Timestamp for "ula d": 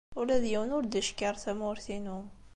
0.19-0.45